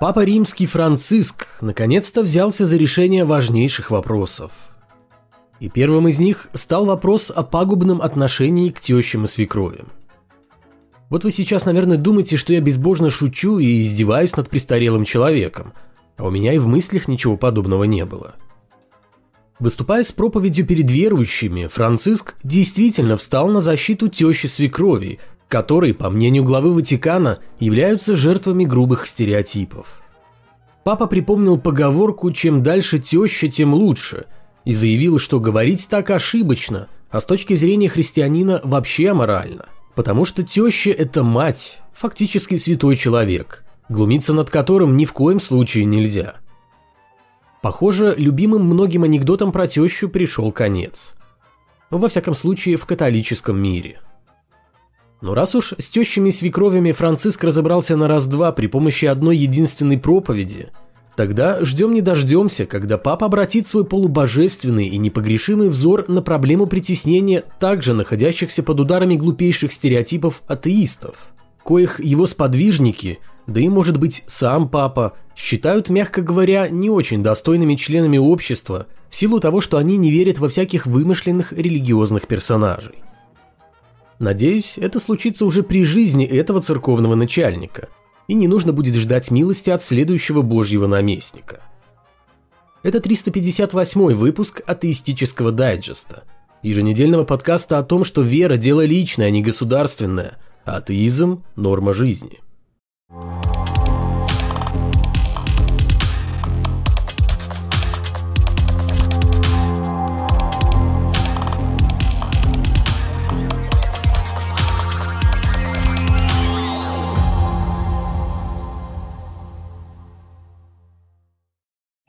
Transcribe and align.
Папа 0.00 0.24
Римский 0.24 0.64
Франциск 0.64 1.46
наконец-то 1.60 2.22
взялся 2.22 2.64
за 2.64 2.78
решение 2.78 3.26
важнейших 3.26 3.90
вопросов. 3.90 4.50
И 5.60 5.68
первым 5.68 6.08
из 6.08 6.18
них 6.18 6.48
стал 6.54 6.86
вопрос 6.86 7.30
о 7.30 7.42
пагубном 7.42 8.00
отношении 8.00 8.70
к 8.70 8.80
тещам 8.80 9.24
и 9.24 9.26
свекровям. 9.26 9.88
Вот 11.10 11.24
вы 11.24 11.30
сейчас, 11.30 11.66
наверное, 11.66 11.98
думаете, 11.98 12.38
что 12.38 12.54
я 12.54 12.62
безбожно 12.62 13.10
шучу 13.10 13.58
и 13.58 13.82
издеваюсь 13.82 14.34
над 14.34 14.48
престарелым 14.48 15.04
человеком, 15.04 15.74
а 16.16 16.28
у 16.28 16.30
меня 16.30 16.54
и 16.54 16.58
в 16.58 16.66
мыслях 16.66 17.06
ничего 17.06 17.36
подобного 17.36 17.84
не 17.84 18.06
было. 18.06 18.36
Выступая 19.58 20.02
с 20.02 20.12
проповедью 20.12 20.64
перед 20.64 20.90
верующими, 20.90 21.66
Франциск 21.66 22.36
действительно 22.42 23.18
встал 23.18 23.50
на 23.50 23.60
защиту 23.60 24.08
тещи 24.08 24.46
свекрови, 24.46 25.18
которые, 25.50 25.94
по 25.94 26.10
мнению 26.10 26.44
главы 26.44 26.72
Ватикана, 26.72 27.40
являются 27.58 28.14
жертвами 28.14 28.64
грубых 28.64 29.08
стереотипов. 29.08 30.00
Папа 30.84 31.08
припомнил 31.08 31.58
поговорку 31.58 32.30
«чем 32.30 32.62
дальше 32.62 32.98
теща, 33.00 33.48
тем 33.48 33.74
лучше» 33.74 34.26
и 34.64 34.72
заявил, 34.72 35.18
что 35.18 35.40
говорить 35.40 35.88
так 35.90 36.10
ошибочно, 36.10 36.88
а 37.10 37.20
с 37.20 37.24
точки 37.24 37.54
зрения 37.54 37.88
христианина 37.88 38.60
вообще 38.62 39.10
аморально, 39.10 39.66
потому 39.96 40.24
что 40.24 40.44
теща– 40.44 40.90
это 40.98 41.24
мать, 41.24 41.80
фактически 41.92 42.56
святой 42.56 42.94
человек, 42.94 43.64
глумиться 43.88 44.32
над 44.32 44.50
которым 44.50 44.96
ни 44.96 45.04
в 45.04 45.12
коем 45.12 45.40
случае 45.40 45.84
нельзя. 45.84 46.36
Похоже, 47.60 48.14
любимым 48.16 48.66
многим 48.66 49.02
анекдотом 49.02 49.50
про 49.50 49.66
тещу 49.66 50.08
пришел 50.08 50.52
конец. 50.52 51.14
Во 51.90 52.06
всяком 52.06 52.34
случае, 52.34 52.76
в 52.76 52.86
католическом 52.86 53.60
мире– 53.60 54.00
но 55.20 55.34
раз 55.34 55.54
уж 55.54 55.74
с 55.78 55.88
тещами 55.88 56.30
свекровями 56.30 56.92
Франциск 56.92 57.44
разобрался 57.44 57.96
на 57.96 58.08
раз-два 58.08 58.52
при 58.52 58.66
помощи 58.66 59.04
одной 59.04 59.36
единственной 59.36 59.98
проповеди, 59.98 60.68
тогда 61.16 61.62
ждем 61.62 61.92
не 61.92 62.00
дождемся, 62.00 62.66
когда 62.66 62.96
папа 62.96 63.26
обратит 63.26 63.66
свой 63.66 63.84
полубожественный 63.84 64.86
и 64.86 64.96
непогрешимый 64.96 65.68
взор 65.68 66.08
на 66.08 66.22
проблему 66.22 66.66
притеснения 66.66 67.44
также 67.58 67.92
находящихся 67.92 68.62
под 68.62 68.80
ударами 68.80 69.16
глупейших 69.16 69.72
стереотипов 69.72 70.42
атеистов, 70.46 71.32
коих 71.64 72.00
его 72.00 72.26
сподвижники, 72.26 73.18
да 73.46 73.60
и 73.60 73.68
может 73.68 73.98
быть 73.98 74.22
сам 74.26 74.68
папа, 74.68 75.14
считают, 75.36 75.90
мягко 75.90 76.22
говоря, 76.22 76.68
не 76.68 76.88
очень 76.88 77.22
достойными 77.22 77.74
членами 77.74 78.16
общества 78.16 78.86
в 79.10 79.16
силу 79.16 79.40
того, 79.40 79.60
что 79.60 79.76
они 79.76 79.96
не 79.96 80.10
верят 80.10 80.38
во 80.38 80.48
всяких 80.48 80.86
вымышленных 80.86 81.52
религиозных 81.52 82.26
персонажей. 82.26 83.02
Надеюсь, 84.20 84.76
это 84.76 85.00
случится 85.00 85.46
уже 85.46 85.62
при 85.62 85.82
жизни 85.82 86.26
этого 86.26 86.60
церковного 86.60 87.14
начальника, 87.14 87.88
и 88.28 88.34
не 88.34 88.48
нужно 88.48 88.74
будет 88.74 88.94
ждать 88.94 89.30
милости 89.30 89.70
от 89.70 89.82
следующего 89.82 90.42
божьего 90.42 90.86
наместника. 90.86 91.62
Это 92.82 93.00
358 93.00 94.14
выпуск 94.14 94.60
атеистического 94.66 95.52
дайджеста, 95.52 96.24
еженедельного 96.62 97.24
подкаста 97.24 97.78
о 97.78 97.82
том, 97.82 98.04
что 98.04 98.20
вера– 98.20 98.56
дело 98.58 98.84
личное, 98.84 99.28
а 99.28 99.30
не 99.30 99.40
государственное, 99.40 100.36
а 100.66 100.76
атеизм– 100.76 101.42
норма 101.56 101.94
жизни. 101.94 102.40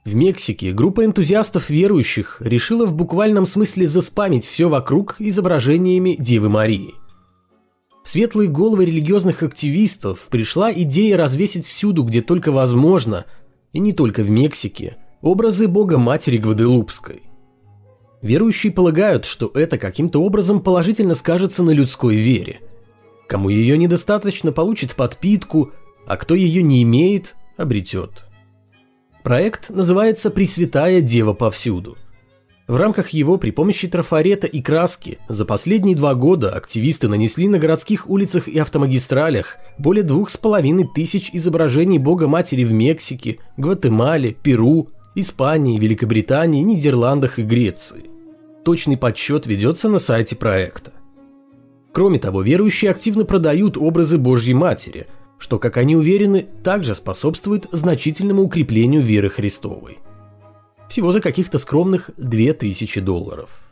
В 0.04 0.16
Мексике 0.16 0.72
группа 0.72 1.06
энтузиастов 1.06 1.70
верующих 1.70 2.38
решила 2.40 2.88
в 2.88 2.94
буквальном 2.96 3.46
смысле 3.46 3.86
заспамить 3.86 4.46
все 4.46 4.68
вокруг 4.68 5.18
изображениями 5.20 6.16
Девы 6.18 6.50
Марии. 6.50 6.96
В 8.04 8.10
светлые 8.10 8.50
головы 8.50 8.86
религиозных 8.86 9.44
активистов 9.44 10.28
пришла 10.32 10.74
идея 10.74 11.18
развесить 11.18 11.68
всюду, 11.68 12.04
где 12.04 12.22
только 12.22 12.52
возможно, 12.52 13.26
и 13.74 13.80
не 13.80 13.94
только 13.94 14.24
в 14.24 14.32
Мексике, 14.32 14.98
образы 15.22 15.68
Бога 15.68 16.00
Матери 16.00 16.38
Гваделупской. 16.38 17.22
Верующие 18.24 18.74
полагают, 18.74 19.26
что 19.26 19.52
это 19.54 19.78
каким-то 19.78 20.20
образом 20.24 20.62
положительно 20.62 21.14
скажется 21.14 21.62
на 21.62 21.72
людской 21.72 22.16
вере. 22.16 22.62
Кому 23.28 23.50
ее 23.50 23.78
недостаточно, 23.78 24.52
получит 24.52 24.96
подпитку, 24.96 25.72
а 26.08 26.18
кто 26.18 26.34
ее 26.34 26.64
не 26.64 26.82
имеет, 26.82 27.36
обретет. 27.56 28.26
Проект 29.24 29.70
называется 29.70 30.32
«Пресвятая 30.32 31.00
Дева 31.00 31.34
повсюду». 31.34 31.96
В 32.68 32.76
рамках 32.76 33.10
его 33.10 33.38
при 33.38 33.52
помощи 33.52 33.88
трафарета 33.88 34.48
и 34.48 34.62
краски 34.62 35.20
за 35.30 35.46
последние 35.46 35.96
два 35.96 36.16
года 36.16 36.50
активисты 36.56 37.08
нанесли 37.08 37.48
на 37.48 37.60
городских 37.60 38.10
улицах 38.10 38.48
и 38.48 38.58
автомагистралях 38.58 39.58
более 39.78 40.04
двух 40.04 40.30
с 40.30 40.38
половиной 40.38 40.88
тысяч 40.88 41.30
изображений 41.34 42.00
Бога 42.00 42.28
Матери 42.28 42.64
в 42.64 42.72
Мексике, 42.72 43.40
Гватемале, 43.58 44.32
Перу, 44.42 44.90
Испании, 45.14 45.78
Великобритании, 45.78 46.64
Нидерландах 46.64 47.38
и 47.38 47.44
Греции. 47.44 48.06
Точный 48.64 48.98
подсчет 48.98 49.46
ведется 49.46 49.90
на 49.90 50.00
сайте 50.00 50.36
проекта. 50.36 50.94
Кроме 51.92 52.18
того, 52.18 52.42
верующие 52.42 52.90
активно 52.90 53.26
продают 53.26 53.78
образы 53.78 54.18
Божьей 54.18 54.56
Матери– 54.56 55.06
что, 55.42 55.58
как 55.58 55.78
они 55.78 55.96
уверены, 55.96 56.46
также 56.64 56.94
способствует 56.94 57.66
значительному 57.72 58.44
укреплению 58.44 59.02
веры 59.02 59.30
Христовой. 59.32 59.98
Всего 60.88 61.12
за 61.12 61.20
каких-то 61.20 61.58
скромных 61.58 62.12
2000 62.18 63.02
долларов. 63.02 63.64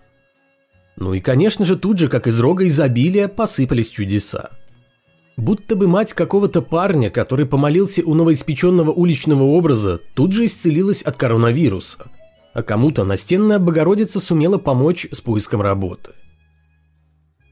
Ну 0.95 1.13
и, 1.13 1.19
конечно 1.19 1.65
же, 1.65 1.77
тут 1.77 1.99
же, 1.99 2.07
как 2.07 2.25
из 2.25 2.39
рога 2.39 2.65
изобилия, 2.65 3.27
посыпались 3.27 3.89
чудеса. 3.89 4.49
Будто 5.37 5.75
бы 5.75 5.87
мать 5.87 6.13
какого-то 6.13 6.63
парня, 6.63 7.11
который 7.11 7.45
помолился 7.45 8.01
у 8.03 8.15
новоиспеченного 8.15 8.91
уличного 8.91 9.43
образа, 9.43 10.01
тут 10.15 10.31
же 10.33 10.45
исцелилась 10.45 11.03
от 11.03 11.17
коронавируса, 11.17 12.07
а 12.53 12.63
кому-то 12.63 13.05
настенная 13.05 13.59
Богородица 13.59 14.19
сумела 14.19 14.57
помочь 14.57 15.07
с 15.11 15.21
поиском 15.21 15.61
работы. 15.61 16.13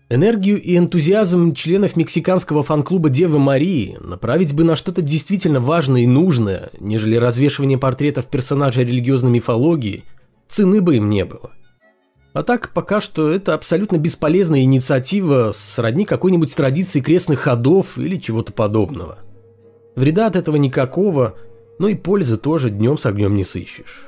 Энергию 0.10 0.62
и 0.62 0.78
энтузиазм 0.78 1.54
членов 1.54 1.98
мексиканского 1.98 2.64
фан-клуба 2.64 3.10
Девы 3.10 3.40
Марии 3.40 3.98
направить 4.00 4.54
бы 4.54 4.64
на 4.64 4.78
что-то 4.78 5.02
действительно 5.02 5.60
важное 5.60 6.02
и 6.02 6.08
нужное, 6.08 6.70
нежели 6.80 7.18
развешивание 7.18 7.78
портретов 7.78 8.28
персонажей 8.28 8.86
религиозной 8.86 9.32
мифологии, 9.32 10.06
цены 10.48 10.80
бы 10.80 10.96
им 10.96 11.10
не 11.10 11.26
было. 11.26 11.52
А 12.32 12.44
так, 12.44 12.72
пока 12.74 13.02
что 13.02 13.30
это 13.30 13.54
абсолютно 13.54 13.98
бесполезная 13.98 14.62
инициатива 14.62 15.52
сродни 15.54 16.06
какой-нибудь 16.06 16.56
традиции 16.56 17.02
крестных 17.02 17.40
ходов 17.40 17.98
или 17.98 18.16
чего-то 18.16 18.54
подобного. 18.54 19.18
Вреда 19.98 20.28
от 20.28 20.38
этого 20.38 20.56
никакого, 20.56 21.36
но 21.80 21.90
и 21.90 21.96
пользы 21.96 22.38
тоже 22.38 22.70
днем 22.70 22.98
с 22.98 23.06
огнем 23.06 23.36
не 23.36 23.44
сыщешь. 23.44 24.06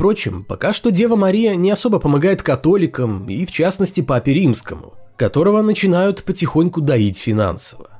Впрочем, 0.00 0.44
пока 0.44 0.72
что 0.72 0.90
Дева 0.90 1.14
Мария 1.14 1.54
не 1.56 1.70
особо 1.70 1.98
помогает 1.98 2.42
католикам 2.42 3.28
и, 3.28 3.44
в 3.44 3.52
частности, 3.52 4.00
Папе 4.00 4.32
Римскому, 4.32 4.94
которого 5.16 5.60
начинают 5.60 6.24
потихоньку 6.24 6.80
доить 6.80 7.18
финансово. 7.18 7.90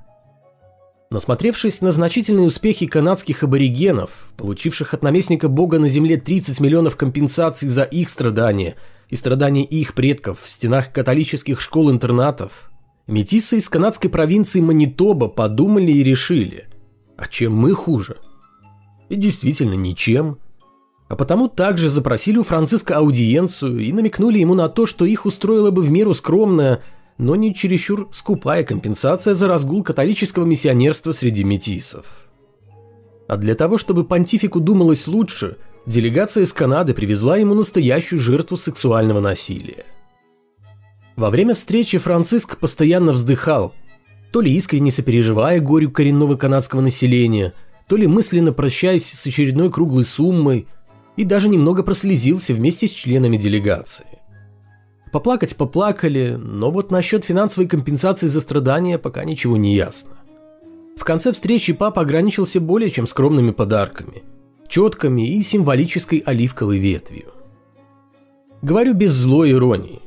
Насмотревшись 1.10 1.82
на 1.82 1.90
значительные 1.90 2.46
успехи 2.46 2.86
канадских 2.86 3.42
аборигенов, 3.42 4.32
получивших 4.38 4.94
от 4.94 5.02
наместника 5.02 5.50
бога 5.50 5.78
на 5.78 5.88
земле 5.88 6.16
30 6.16 6.58
миллионов 6.60 6.96
компенсаций 6.96 7.68
за 7.68 7.82
их 7.82 8.08
страдания 8.08 8.76
и 9.10 9.14
страдания 9.14 9.64
их 9.64 9.92
предков 9.92 10.40
в 10.40 10.48
стенах 10.48 10.92
католических 10.92 11.60
школ-интернатов, 11.60 12.70
метисы 13.08 13.58
из 13.58 13.68
канадской 13.68 14.08
провинции 14.08 14.62
Манитоба 14.62 15.28
подумали 15.28 15.92
и 15.92 16.02
решили, 16.02 16.66
а 17.18 17.26
чем 17.26 17.54
мы 17.54 17.74
хуже? 17.74 18.16
И 19.10 19.16
действительно 19.16 19.74
ничем– 19.74 20.38
а 21.10 21.16
потому 21.16 21.48
также 21.48 21.90
запросили 21.90 22.38
у 22.38 22.44
Франциска 22.44 22.98
аудиенцию 22.98 23.80
и 23.80 23.92
намекнули 23.92 24.38
ему 24.38 24.54
на 24.54 24.68
то, 24.68 24.86
что 24.86 25.04
их 25.04 25.26
устроила 25.26 25.72
бы 25.72 25.82
в 25.82 25.90
меру 25.90 26.14
скромная, 26.14 26.84
но 27.18 27.34
не 27.34 27.52
чересчур 27.52 28.08
скупая 28.12 28.62
компенсация 28.62 29.34
за 29.34 29.48
разгул 29.48 29.82
католического 29.82 30.44
миссионерства 30.44 31.10
среди 31.10 31.42
метисов. 31.42 32.06
А 33.26 33.36
для 33.36 33.56
того, 33.56 33.76
чтобы 33.76 34.04
понтифику 34.04 34.60
думалось 34.60 35.08
лучше, 35.08 35.56
делегация 35.84 36.44
из 36.44 36.52
Канады 36.52 36.94
привезла 36.94 37.36
ему 37.38 37.54
настоящую 37.54 38.20
жертву 38.20 38.56
сексуального 38.56 39.18
насилия. 39.18 39.84
Во 41.16 41.30
время 41.30 41.54
встречи 41.54 41.98
Франциск 41.98 42.56
постоянно 42.56 43.10
вздыхал, 43.10 43.74
то 44.30 44.40
ли 44.40 44.54
искренне 44.54 44.92
сопереживая 44.92 45.58
горю 45.60 45.90
коренного 45.90 46.36
канадского 46.36 46.82
населения, 46.82 47.52
то 47.88 47.96
ли 47.96 48.06
мысленно 48.06 48.52
прощаясь 48.52 49.10
с 49.10 49.26
очередной 49.26 49.72
круглой 49.72 50.04
суммой– 50.04 50.68
и 51.16 51.24
даже 51.24 51.48
немного 51.48 51.82
прослезился 51.82 52.54
вместе 52.54 52.88
с 52.88 52.92
членами 52.92 53.36
делегации. 53.36 54.06
Поплакать 55.12 55.56
поплакали, 55.56 56.36
но 56.38 56.70
вот 56.70 56.90
насчет 56.90 57.24
финансовой 57.24 57.68
компенсации 57.68 58.28
за 58.28 58.40
страдания 58.40 58.96
пока 58.96 59.24
ничего 59.24 59.56
не 59.56 59.74
ясно. 59.74 60.10
В 60.96 61.04
конце 61.04 61.32
встречи 61.32 61.72
папа 61.72 62.02
ограничился 62.02 62.60
более 62.60 62.90
чем 62.90 63.06
скромными 63.06 63.50
подарками, 63.50 64.22
четками 64.68 65.26
и 65.26 65.42
символической 65.42 66.18
оливковой 66.18 66.78
ветвью. 66.78 67.32
Говорю 68.62 68.94
без 68.94 69.12
злой 69.12 69.52
иронии. 69.52 70.00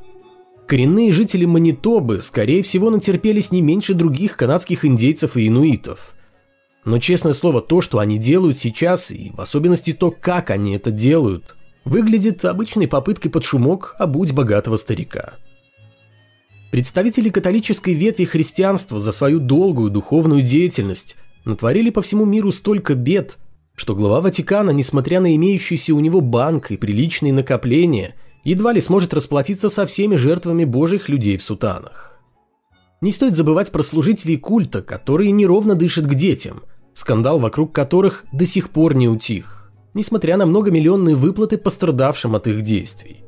Коренные 0.68 1.12
жители 1.12 1.46
Манитобы, 1.46 2.22
скорее 2.22 2.64
всего, 2.64 2.90
натерпелись 2.90 3.52
не 3.52 3.62
меньше 3.62 3.94
других 3.94 4.38
канадских 4.38 4.86
индейцев 4.86 5.36
и 5.36 5.48
инуитов. 5.48 6.14
Но, 6.86 7.00
честное 7.00 7.34
слово, 7.34 7.62
то, 7.62 7.82
что 7.82 8.00
они 8.00 8.18
делают 8.18 8.60
сейчас, 8.60 9.10
и 9.12 9.32
в 9.34 9.40
особенности 9.40 9.94
то, 9.94 10.12
как 10.12 10.50
они 10.50 10.76
это 10.76 10.92
делают, 10.92 11.56
выглядит 11.86 12.44
обычной 12.44 12.88
попыткой 12.88 13.32
под 13.32 13.44
шумок 13.44 13.96
обуть 14.00 14.34
богатого 14.34 14.76
старика. 14.76 15.34
Представители 16.72 17.30
католической 17.30 17.94
ветви 17.94 18.26
христианства 18.26 19.00
за 19.00 19.12
свою 19.12 19.40
долгую 19.40 19.92
духовную 19.92 20.42
деятельность 20.42 21.16
натворили 21.46 21.90
по 21.90 22.02
всему 22.02 22.26
миру 22.26 22.52
столько 22.52 22.96
бед, 22.96 23.38
что 23.76 23.96
глава 23.96 24.22
Ватикана, 24.22 24.72
несмотря 24.72 25.20
на 25.20 25.36
имеющийся 25.36 25.94
у 25.94 26.00
него 26.00 26.20
банк 26.20 26.72
и 26.72 26.78
приличные 26.78 27.32
накопления, 27.32 28.16
едва 28.44 28.74
ли 28.74 28.82
сможет 28.82 29.14
расплатиться 29.14 29.70
со 29.70 29.86
всеми 29.86 30.16
жертвами 30.16 30.66
божьих 30.66 31.10
людей 31.10 31.38
в 31.38 31.44
сутанах. 31.44 32.20
Не 33.02 33.12
стоит 33.12 33.36
забывать 33.36 33.72
про 33.72 33.84
служителей 33.84 34.38
культа, 34.38 34.82
которые 34.82 35.32
неровно 35.32 35.76
дышат 35.76 36.06
к 36.06 36.14
детям, 36.16 36.64
скандал 36.94 37.40
вокруг 37.40 37.74
которых 37.74 38.26
до 38.32 38.46
сих 38.46 38.70
пор 38.70 38.96
не 38.96 39.08
утих, 39.08 39.72
несмотря 39.94 40.38
на 40.38 40.46
многомиллионные 40.46 41.16
выплаты 41.16 41.58
пострадавшим 41.58 42.36
от 42.36 42.48
их 42.48 42.62
действий. 42.62 43.24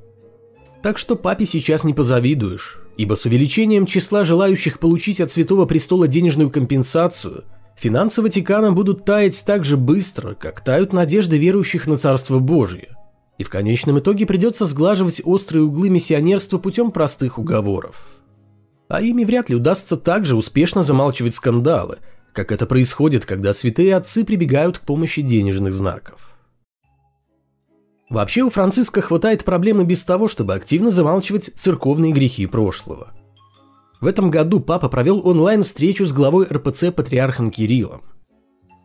Так 0.81 0.97
что 0.97 1.15
папе 1.15 1.45
сейчас 1.45 1.83
не 1.83 1.94
позавидуешь, 1.94 2.79
ибо 2.97 3.15
с 3.15 3.25
увеличением 3.25 3.85
числа 3.85 4.23
желающих 4.23 4.79
получить 4.79 5.19
от 5.19 5.31
Святого 5.31 5.65
Престола 5.65 6.07
денежную 6.07 6.51
компенсацию, 6.51 7.45
финансы 7.75 8.21
Ватикана 8.21 8.71
будут 8.71 9.03
таять 9.03 9.44
так 9.45 9.65
же 9.65 9.77
быстро, 9.77 10.35
как 10.35 10.61
тают 10.61 10.94
надежды 10.94 11.38
верующих 11.38 11.88
на 11.88 11.97
Царство 11.97 12.39
Божие. 12.39 12.95
И 13.38 13.44
в 13.44 13.50
конечном 13.50 14.00
итоге 14.00 14.25
придется 14.25 14.65
сглаживать 14.65 15.21
острые 15.25 15.63
углы 15.63 15.89
миссионерства 15.89 16.57
путем 16.57 16.91
простых 16.91 17.38
уговоров. 17.38 18.07
А 18.88 19.01
ими 19.01 19.25
вряд 19.25 19.50
ли 19.50 19.56
удастся 19.56 19.97
также 19.97 20.35
успешно 20.35 20.83
замалчивать 20.83 21.35
скандалы, 21.35 21.97
как 22.35 22.51
это 22.51 22.65
происходит, 22.65 23.25
когда 23.25 23.53
святые 23.53 23.95
отцы 23.95 24.25
прибегают 24.25 24.77
к 24.77 24.81
помощи 24.81 25.21
денежных 25.21 25.73
знаков. 25.73 26.35
Вообще 28.09 28.43
у 28.43 28.49
Франциска 28.49 29.01
хватает 29.01 29.43
проблемы 29.43 29.85
без 29.85 30.03
того, 30.05 30.27
чтобы 30.27 30.53
активно 30.53 30.91
замалчивать 30.91 31.49
церковные 31.55 32.11
грехи 32.11 32.45
прошлого. 32.45 33.13
В 33.99 34.05
этом 34.05 34.29
году 34.29 34.59
папа 34.59 34.89
провел 34.89 35.25
онлайн-встречу 35.25 36.05
с 36.05 36.13
главой 36.13 36.45
РПЦ 36.45 36.91
патриархом 36.93 37.49
Кириллом. 37.49 38.03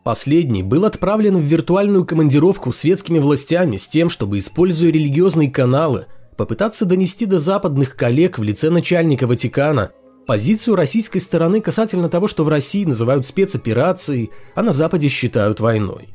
Последний 0.03 0.63
был 0.63 0.85
отправлен 0.85 1.37
в 1.37 1.43
виртуальную 1.43 2.05
командировку 2.05 2.71
светскими 2.71 3.19
властями 3.19 3.77
с 3.77 3.87
тем, 3.87 4.09
чтобы, 4.09 4.39
используя 4.39 4.91
религиозные 4.91 5.51
каналы, 5.51 6.07
попытаться 6.37 6.87
донести 6.87 7.27
до 7.27 7.37
западных 7.37 7.95
коллег 7.95 8.39
в 8.39 8.43
лице 8.43 8.71
начальника 8.71 9.27
Ватикана 9.27 9.91
позицию 10.25 10.75
российской 10.75 11.19
стороны 11.19 11.61
касательно 11.61 12.09
того, 12.09 12.27
что 12.27 12.43
в 12.43 12.49
России 12.49 12.85
называют 12.85 13.27
спецоперацией, 13.27 14.31
а 14.55 14.63
на 14.63 14.71
Западе 14.71 15.07
считают 15.07 15.59
войной. 15.59 16.09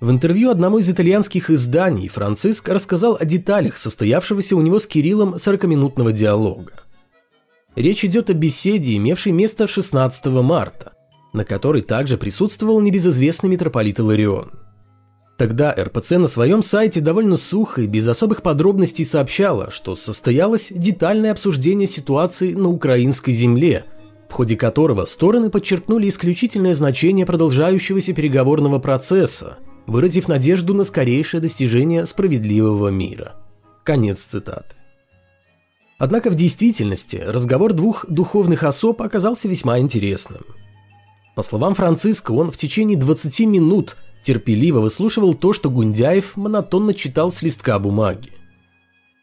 В 0.00 0.10
интервью 0.10 0.50
одному 0.50 0.78
из 0.78 0.90
итальянских 0.90 1.48
изданий 1.50 2.08
Франциск 2.08 2.68
рассказал 2.68 3.16
о 3.18 3.24
деталях 3.24 3.78
состоявшегося 3.78 4.54
у 4.54 4.60
него 4.60 4.78
с 4.78 4.86
Кириллом 4.86 5.36
40-минутного 5.36 6.12
диалога. 6.12 6.72
Речь 7.74 8.04
идет 8.04 8.28
о 8.28 8.34
беседе, 8.34 8.96
имевшей 8.96 9.32
место 9.32 9.66
16 9.66 10.26
марта, 10.26 10.92
на 11.32 11.44
которой 11.44 11.82
также 11.82 12.18
присутствовал 12.18 12.80
небезызвестный 12.80 13.48
митрополит 13.48 13.98
Иларион. 13.98 14.65
Тогда 15.36 15.72
РПЦ 15.72 16.12
на 16.12 16.28
своем 16.28 16.62
сайте 16.62 17.00
довольно 17.00 17.36
сухо 17.36 17.82
и 17.82 17.86
без 17.86 18.08
особых 18.08 18.42
подробностей 18.42 19.04
сообщала, 19.04 19.70
что 19.70 19.94
состоялось 19.94 20.72
детальное 20.74 21.32
обсуждение 21.32 21.86
ситуации 21.86 22.54
на 22.54 22.68
украинской 22.68 23.32
земле, 23.32 23.84
в 24.28 24.32
ходе 24.32 24.56
которого 24.56 25.04
стороны 25.04 25.50
подчеркнули 25.50 26.08
исключительное 26.08 26.74
значение 26.74 27.26
продолжающегося 27.26 28.12
переговорного 28.14 28.78
процесса– 28.78 29.58
выразив 29.86 30.28
надежду 30.28 30.74
на 30.74 30.84
скорейшее 30.84 31.40
достижение 31.40 32.06
справедливого 32.06 32.88
мира. 32.88 33.36
Конец 33.84 34.20
цитаты. 34.20 34.74
Однако 35.98 36.30
в 36.30 36.34
действительности 36.34 37.16
разговор 37.16 37.72
двух 37.72 38.04
духовных 38.08 38.64
особ 38.64 39.00
оказался 39.00 39.48
весьма 39.48 39.78
интересным. 39.78 40.42
По 41.34 41.42
словам 41.42 41.74
Франциска, 41.74 42.32
он 42.32 42.50
в 42.50 42.56
течение 42.56 42.98
20 42.98 43.40
минут 43.40 43.96
терпеливо 44.26 44.80
выслушивал 44.80 45.34
то, 45.34 45.52
что 45.52 45.70
Гундяев 45.70 46.36
монотонно 46.36 46.94
читал 46.94 47.30
с 47.30 47.42
листка 47.42 47.78
бумаги. 47.78 48.32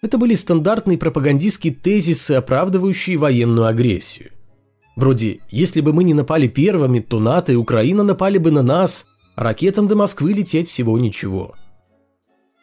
Это 0.01 0.17
были 0.17 0.33
стандартные 0.33 0.97
пропагандистские 0.97 1.73
тезисы, 1.73 2.31
оправдывающие 2.31 3.17
военную 3.17 3.67
агрессию. 3.67 4.31
Вроде 4.95 5.41
«если 5.49 5.81
бы 5.81 5.91
мы 5.91 6.05
не 6.05 6.13
напали 6.13 6.47
первыми, 6.47 7.01
то 7.01 7.19
НАТО 7.19 7.51
и 7.51 7.55
Украина 7.55 8.03
напали 8.03 8.37
бы 8.37 8.49
на 8.51 8.63
нас, 8.63 9.05
Ракетам 9.35 9.87
до 9.87 9.95
Москвы 9.95 10.31
лететь 10.31 10.69
всего 10.69 10.97
ничего. 10.97 11.53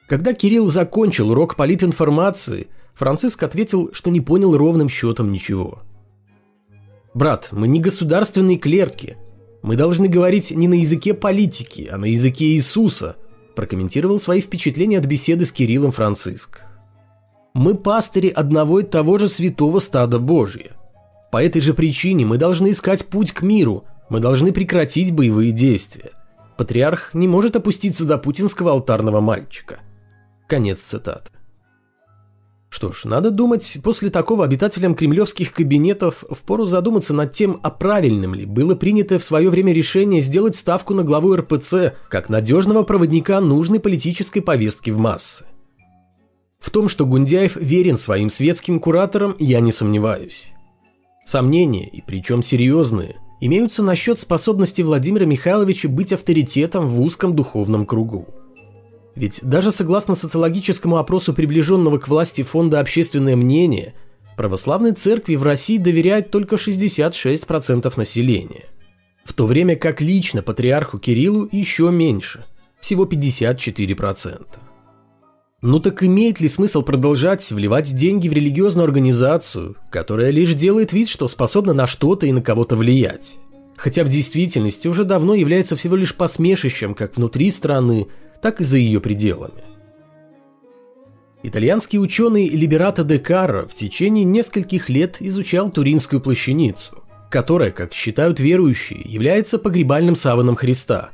Когда 0.08 0.32
Кирилл 0.32 0.66
закончил 0.66 1.30
урок 1.30 1.56
политинформации, 1.56 2.68
Франциск 2.94 3.42
ответил, 3.42 3.90
что 3.92 4.10
не 4.10 4.20
понял 4.20 4.56
ровным 4.56 4.88
счетом 4.88 5.30
ничего. 5.30 5.82
«Брат, 7.12 7.48
мы 7.50 7.68
не 7.68 7.80
государственные 7.80 8.56
клерки. 8.56 9.16
Мы 9.62 9.76
должны 9.76 10.08
говорить 10.08 10.50
не 10.50 10.68
на 10.68 10.74
языке 10.74 11.14
политики, 11.14 11.88
а 11.90 11.98
на 11.98 12.06
языке 12.06 12.46
Иисуса», 12.46 13.16
прокомментировал 13.54 14.18
свои 14.18 14.40
впечатления 14.40 14.98
от 14.98 15.06
беседы 15.06 15.44
с 15.44 15.52
Кириллом 15.52 15.92
Франциск. 15.92 16.62
«Мы 17.52 17.74
пастыри 17.74 18.28
одного 18.28 18.80
и 18.80 18.84
того 18.84 19.18
же 19.18 19.28
святого 19.28 19.80
стада 19.80 20.18
Божия. 20.18 20.72
По 21.30 21.42
этой 21.42 21.60
же 21.60 21.74
причине 21.74 22.24
мы 22.24 22.38
должны 22.38 22.70
искать 22.70 23.06
путь 23.06 23.32
к 23.32 23.42
миру, 23.42 23.84
мы 24.08 24.20
должны 24.20 24.52
прекратить 24.52 25.14
боевые 25.14 25.52
действия. 25.52 26.10
Патриарх 26.56 27.14
не 27.14 27.28
может 27.28 27.56
опуститься 27.56 28.04
до 28.04 28.18
путинского 28.18 28.72
алтарного 28.72 29.20
мальчика. 29.20 29.80
Конец 30.46 30.82
цитаты. 30.82 31.30
Что 32.70 32.92
ж, 32.92 33.04
надо 33.04 33.30
думать, 33.30 33.78
после 33.82 34.10
такого 34.10 34.44
обитателям 34.44 34.94
кремлевских 34.94 35.52
кабинетов 35.52 36.24
впору 36.30 36.64
задуматься 36.64 37.12
над 37.12 37.32
тем, 37.32 37.60
а 37.62 37.70
правильным 37.70 38.34
ли 38.34 38.46
было 38.46 38.74
принято 38.76 39.18
в 39.18 39.24
свое 39.24 39.50
время 39.50 39.72
решение 39.72 40.22
сделать 40.22 40.56
ставку 40.56 40.94
на 40.94 41.02
главу 41.02 41.34
РПЦ 41.34 41.94
как 42.08 42.28
надежного 42.28 42.84
проводника 42.84 43.40
нужной 43.40 43.80
политической 43.80 44.40
повестки 44.40 44.90
в 44.90 44.98
массы. 44.98 45.44
В 46.60 46.70
том, 46.70 46.88
что 46.88 47.04
Гундяев 47.04 47.56
верен 47.56 47.96
своим 47.96 48.30
светским 48.30 48.78
кураторам, 48.78 49.34
я 49.38 49.60
не 49.60 49.72
сомневаюсь. 49.72 50.48
Сомнения, 51.26 51.88
и 51.88 52.02
причем 52.06 52.42
серьезные– 52.42 53.16
имеются 53.40 53.82
насчет 53.82 54.20
способности 54.20 54.82
Владимира 54.82 55.24
Михайловича 55.24 55.88
быть 55.88 56.12
авторитетом 56.12 56.86
в 56.86 57.00
узком 57.00 57.34
духовном 57.34 57.86
кругу. 57.86 58.26
Ведь 59.14 59.40
даже 59.42 59.72
согласно 59.72 60.14
социологическому 60.14 60.96
опросу 60.96 61.34
приближенного 61.34 61.98
к 61.98 62.08
власти 62.08 62.42
фонда 62.42 62.80
«Общественное 62.80 63.36
мнение», 63.36 63.94
православной 64.36 64.92
церкви 64.92 65.34
в 65.34 65.42
России 65.42 65.76
доверяет 65.76 66.30
только 66.30 66.56
66% 66.56 67.92
населения. 67.96 68.64
В 69.24 69.32
то 69.34 69.46
время 69.46 69.76
как 69.76 70.00
лично 70.00 70.42
патриарху 70.42 70.98
Кириллу 70.98 71.48
еще 71.52 71.90
меньше, 71.90 72.44
всего 72.80 73.04
54%. 73.04 74.46
Ну 75.62 75.78
так 75.78 76.02
имеет 76.02 76.40
ли 76.40 76.48
смысл 76.48 76.80
продолжать 76.82 77.50
вливать 77.50 77.94
деньги 77.94 78.28
в 78.28 78.32
религиозную 78.32 78.84
организацию, 78.84 79.76
которая 79.90 80.30
лишь 80.30 80.54
делает 80.54 80.94
вид, 80.94 81.10
что 81.10 81.28
способна 81.28 81.74
на 81.74 81.86
что-то 81.86 82.26
и 82.26 82.32
на 82.32 82.40
кого-то 82.40 82.76
влиять? 82.76 83.36
Хотя 83.76 84.04
в 84.04 84.08
действительности 84.08 84.88
уже 84.88 85.04
давно 85.04 85.34
является 85.34 85.76
всего 85.76 85.96
лишь 85.96 86.14
посмешищем 86.14 86.94
как 86.94 87.16
внутри 87.16 87.50
страны, 87.50 88.08
так 88.42 88.60
и 88.60 88.64
за 88.64 88.78
ее 88.78 89.00
пределами. 89.00 89.62
Итальянский 91.42 91.98
ученый 91.98 92.48
Либерато 92.48 93.02
де 93.02 93.18
Карро 93.18 93.66
в 93.66 93.74
течение 93.74 94.24
нескольких 94.24 94.88
лет 94.88 95.16
изучал 95.20 95.70
Туринскую 95.70 96.20
плащаницу, 96.20 97.02
которая, 97.30 97.70
как 97.70 97.94
считают 97.94 98.40
верующие, 98.40 99.00
является 99.04 99.58
погребальным 99.58 100.16
саваном 100.16 100.56
Христа, 100.56 101.10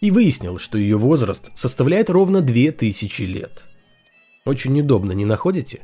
и 0.00 0.10
выяснил, 0.10 0.58
что 0.58 0.78
ее 0.78 0.96
возраст 0.96 1.50
составляет 1.54 2.10
ровно 2.10 2.40
2000 2.40 3.22
лет– 3.22 3.64
очень 4.44 4.78
удобно, 4.78 5.12
не 5.12 5.24
находите? 5.24 5.80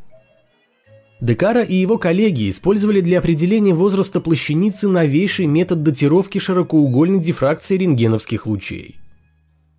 Декара 1.21 1.63
и 1.63 1.75
его 1.75 1.99
коллеги 1.99 2.49
использовали 2.49 3.01
для 3.01 3.19
определения 3.19 3.75
возраста 3.75 4.21
плащаницы 4.21 4.89
новейший 4.89 5.47
метод 5.47 5.83
датировки 5.83 6.39
широкоугольной 6.39 7.21
дифракции 7.21 7.77
рентгеновских 7.77 8.47
лучей. 8.47 9.00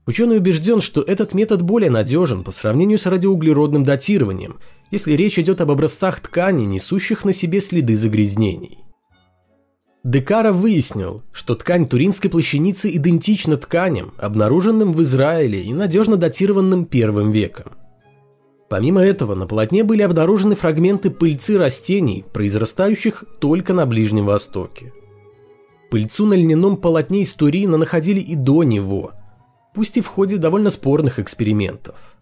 Ученый 0.07 0.37
убежден, 0.37 0.81
что 0.81 1.01
этот 1.01 1.33
метод 1.33 1.61
более 1.61 1.91
надежен 1.91 2.43
по 2.43 2.51
сравнению 2.51 2.97
с 2.97 3.05
радиоуглеродным 3.05 3.83
датированием, 3.83 4.57
если 4.89 5.13
речь 5.13 5.37
идет 5.37 5.61
об 5.61 5.71
образцах 5.71 6.19
ткани, 6.19 6.65
несущих 6.65 7.23
на 7.23 7.33
себе 7.33 7.61
следы 7.61 7.95
загрязнений. 7.95 8.79
Декара 10.03 10.51
выяснил, 10.51 11.21
что 11.31 11.53
ткань 11.53 11.87
туринской 11.87 12.31
плащаницы 12.31 12.89
идентична 12.95 13.57
тканям, 13.57 14.13
обнаруженным 14.17 14.93
в 14.93 15.01
Израиле 15.03 15.61
и 15.61 15.73
надежно 15.73 16.17
датированным 16.17 16.85
первым 16.85 17.31
веком. 17.31 17.73
Помимо 18.67 19.01
этого, 19.01 19.35
на 19.35 19.45
полотне 19.45 19.83
были 19.83 20.01
обнаружены 20.01 20.55
фрагменты 20.55 21.11
пыльцы 21.11 21.57
растений, 21.57 22.25
произрастающих 22.33 23.25
только 23.39 23.73
на 23.73 23.85
Ближнем 23.85 24.25
Востоке. 24.25 24.91
Пыльцу 25.91 26.25
на 26.25 26.33
льняном 26.33 26.77
полотне 26.77 27.21
из 27.21 27.33
Турина 27.33 27.77
находили 27.77 28.21
и 28.21 28.33
до 28.33 28.63
него, 28.63 29.11
пусть 29.73 29.97
и 29.97 30.01
в 30.01 30.07
ходе 30.07 30.37
довольно 30.37 30.69
спорных 30.69 31.19
экспериментов. 31.19 32.15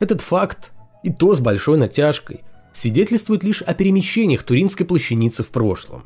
Этот 0.00 0.20
факт, 0.20 0.72
и 1.02 1.12
то 1.12 1.34
с 1.34 1.40
большой 1.40 1.78
натяжкой, 1.78 2.42
свидетельствует 2.72 3.44
лишь 3.44 3.62
о 3.62 3.74
перемещениях 3.74 4.42
туринской 4.42 4.84
плащаницы 4.84 5.42
в 5.42 5.48
прошлом. 5.48 6.04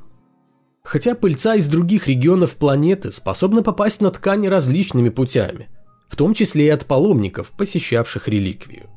Хотя 0.83 1.15
пыльца 1.15 1.55
из 1.55 1.67
других 1.69 2.09
регионов 2.09 2.57
планеты 2.57 3.13
способна 3.13 3.63
попасть 3.63 4.01
на 4.01 4.11
ткани 4.11 4.47
различными 4.47 5.09
путями, 5.09 5.69
в 6.09 6.17
том 6.17 6.35
числе 6.35 6.67
и 6.67 6.71
от 6.71 6.87
паломников, 6.87 7.51
посещавших 7.51 8.29
реликвию. 8.29 8.89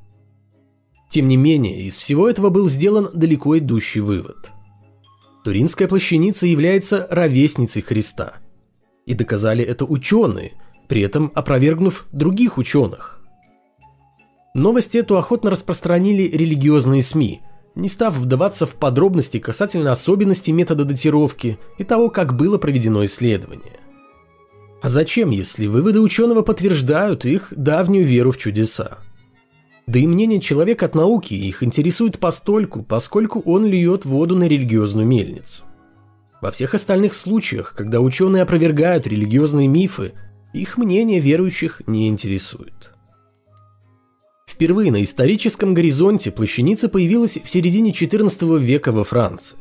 Тем 1.09 1.27
не 1.27 1.35
менее, 1.35 1.81
из 1.81 1.97
всего 1.97 2.29
этого 2.29 2.49
был 2.49 2.69
сделан 2.69 3.09
далеко 3.13 3.57
идущий 3.57 3.99
вывод. 3.99 4.51
Туринская 5.43 5.87
плащаница 5.87 6.45
является 6.47 7.07
ровесницей 7.09 7.81
Христа. 7.81 8.35
И 9.05 9.13
доказали 9.13 9.63
это 9.63 9.83
ученые, 9.83 10.53
при 10.91 11.03
этом 11.03 11.31
опровергнув 11.35 12.05
других 12.11 12.57
ученых. 12.57 13.21
Новость 14.53 14.93
эту 14.93 15.17
охотно 15.17 15.49
распространили 15.49 16.23
религиозные 16.23 17.01
СМИ– 17.01 17.41
не 17.75 17.87
став 17.87 18.13
вдаваться 18.13 18.65
в 18.65 18.75
подробности 18.75 19.39
касательно 19.39 19.93
особенностей 19.93 20.51
метода 20.51 20.83
датировки 20.83 21.57
и 21.77 21.85
того, 21.85 22.09
как 22.09 22.35
было 22.35 22.57
проведено 22.57 23.05
исследование. 23.05 23.79
А 24.81 24.89
зачем, 24.89 25.29
если 25.29 25.67
выводы 25.67 26.01
ученого 26.01 26.41
подтверждают 26.41 27.23
их 27.23 27.53
давнюю 27.55 28.05
веру 28.05 28.31
в 28.31 28.37
чудеса? 28.37 28.97
Да 29.87 29.99
и 29.99 30.07
мнение 30.07 30.41
человека 30.41 30.87
от 30.87 30.95
науки 30.95 31.33
их 31.33 31.63
интересует 31.63 32.19
постольку, 32.19 32.83
поскольку 32.83 33.39
он 33.41 33.65
льет 33.65 34.03
воду 34.03 34.35
на 34.35 34.45
религиозную 34.45 35.07
мельницу. 35.07 35.63
Во 36.41 36.49
всех 36.49 36.73
остальных 36.73 37.13
случаях, 37.13 37.75
когда 37.77 38.01
ученые 38.01 38.43
опровергают 38.43 39.05
религиозные 39.05 39.67
мифы, 39.67 40.13
их 40.53 40.77
мнение 40.77 41.19
верующих 41.19 41.81
не 41.87 42.07
интересует. 42.07 42.93
Впервые 44.47 44.91
на 44.91 45.03
историческом 45.03 45.73
горизонте 45.73 46.29
плащаница 46.29 46.89
появилась 46.89 47.39
в 47.41 47.49
середине 47.49 47.91
XIV 47.91 48.59
века 48.59 48.91
во 48.91 49.03
Франции. 49.03 49.57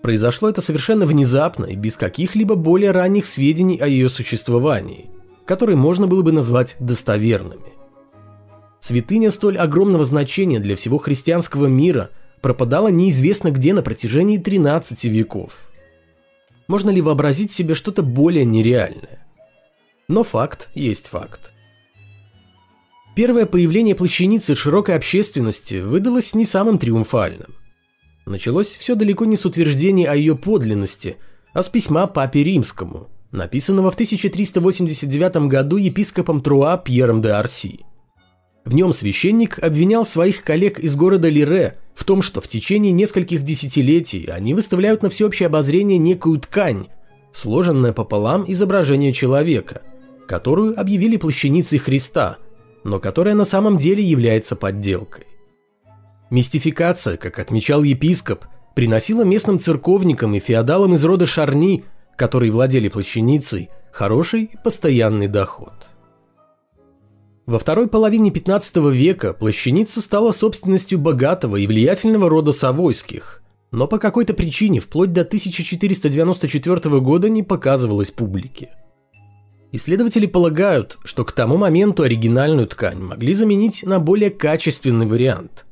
Произошло 0.00 0.48
это 0.48 0.60
совершенно 0.60 1.06
внезапно 1.06 1.64
и 1.64 1.74
без 1.74 1.96
каких-либо 1.96 2.54
более 2.54 2.92
ранних 2.92 3.26
сведений 3.26 3.78
о 3.78 3.88
ее 3.88 4.08
существовании, 4.08 5.10
которые 5.44 5.76
можно 5.76 6.06
было 6.06 6.22
бы 6.22 6.30
назвать 6.30 6.76
достоверными. 6.78 7.74
Святыня 8.78 9.30
столь 9.30 9.58
огромного 9.58 10.04
значения 10.04 10.60
для 10.60 10.76
всего 10.76 10.98
христианского 10.98 11.66
мира 11.66 12.10
пропадала 12.40 12.86
неизвестно 12.88 13.50
где 13.50 13.74
на 13.74 13.82
протяжении 13.82 14.38
13 14.38 15.04
веков. 15.06 15.68
Можно 16.68 16.90
ли 16.90 17.00
вообразить 17.00 17.50
себе 17.50 17.74
что-то 17.74 18.04
более 18.04 18.44
нереальное? 18.44 19.25
Но 20.08 20.22
факт 20.22 20.68
есть 20.74 21.08
факт. 21.08 21.52
Первое 23.16 23.46
появление 23.46 23.94
плащаницы 23.94 24.54
широкой 24.54 24.94
общественности 24.94 25.76
выдалось 25.76 26.34
не 26.34 26.44
самым 26.44 26.78
триумфальным. 26.78 27.54
Началось 28.26 28.68
все 28.68 28.94
далеко 28.94 29.24
не 29.24 29.36
с 29.36 29.46
утверждения 29.46 30.08
о 30.08 30.14
ее 30.14 30.36
подлинности, 30.36 31.16
а 31.52 31.62
с 31.62 31.68
письма 31.68 32.06
папе 32.06 32.44
римскому, 32.44 33.08
написанного 33.32 33.90
в 33.90 33.94
1389 33.94 35.48
году 35.48 35.76
епископом 35.76 36.40
Труа 36.40 36.76
Пьером 36.76 37.22
де 37.22 37.30
Арси. 37.30 37.86
В 38.66 38.74
нем 38.74 38.92
священник 38.92 39.60
обвинял 39.60 40.04
своих 40.04 40.42
коллег 40.42 40.78
из 40.80 40.96
города 40.96 41.28
Лире 41.28 41.78
в 41.94 42.04
том, 42.04 42.20
что 42.20 42.40
в 42.40 42.48
течение 42.48 42.92
нескольких 42.92 43.42
десятилетий 43.42 44.26
они 44.26 44.54
выставляют 44.54 45.02
на 45.02 45.08
всеобщее 45.08 45.46
обозрение 45.46 45.98
некую 45.98 46.40
ткань, 46.40 46.88
сложенное 47.32 47.92
пополам 47.92 48.44
изображение 48.46 49.12
человека, 49.12 49.82
которую 50.26 50.78
объявили 50.78 51.16
плащаницей 51.16 51.78
Христа– 51.78 52.38
но 52.86 53.00
которая 53.00 53.34
на 53.34 53.44
самом 53.44 53.78
деле 53.78 54.02
является 54.02 54.54
подделкой. 54.54 55.26
Мистификация, 56.30 57.16
как 57.16 57.38
отмечал 57.38 57.82
епископ, 57.82 58.44
приносила 58.74 59.24
местным 59.24 59.58
церковникам 59.58 60.34
и 60.34 60.38
феодалам 60.38 60.94
из 60.94 61.04
рода 61.04 61.26
Шарни, 61.26 61.84
которые 62.16 62.52
владели 62.52 62.88
плащаницей, 62.88 63.70
хороший 63.92 64.44
и 64.44 64.56
постоянный 64.62 65.26
доход. 65.26 65.72
Во 67.46 67.58
второй 67.58 67.88
половине 67.88 68.30
15 68.30 68.76
века 68.92 69.32
плащаница 69.32 70.00
стала 70.00 70.32
собственностью 70.32 70.98
богатого 70.98 71.56
и 71.56 71.66
влиятельного 71.66 72.28
рода 72.28 72.52
Савойских, 72.52 73.42
но 73.72 73.86
по 73.88 73.98
какой-то 73.98 74.34
причине 74.34 74.80
вплоть 74.80 75.12
до 75.12 75.22
1494 75.22 77.00
года 77.00 77.28
не 77.28 77.42
показывалась 77.42 78.10
публике. 78.10 78.70
Исследователи 79.76 80.24
полагают, 80.24 80.98
что 81.04 81.22
к 81.26 81.32
тому 81.32 81.58
моменту 81.58 82.02
оригинальную 82.02 82.66
ткань 82.66 82.98
могли 82.98 83.34
заменить 83.34 83.82
на 83.84 84.00
более 84.00 84.30
качественный 84.30 85.04
вариант. 85.04 85.66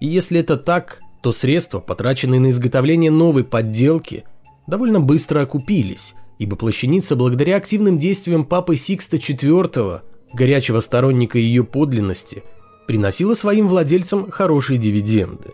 И 0.00 0.06
если 0.06 0.38
это 0.38 0.56
так, 0.56 1.00
то 1.20 1.32
средства, 1.32 1.80
потраченные 1.80 2.38
на 2.38 2.50
изготовление 2.50 3.10
новой 3.10 3.42
подделки, 3.42 4.22
довольно 4.68 5.00
быстро 5.00 5.40
окупились, 5.40 6.14
ибо 6.38 6.54
плащаница 6.54 7.16
благодаря 7.16 7.56
активным 7.56 7.98
действиям 7.98 8.44
папы 8.44 8.76
Сикста 8.76 9.16
IV, 9.16 10.02
горячего 10.32 10.78
сторонника 10.78 11.36
ее 11.36 11.64
подлинности, 11.64 12.44
приносила 12.86 13.34
своим 13.34 13.66
владельцам 13.66 14.30
хорошие 14.30 14.78
дивиденды. 14.78 15.50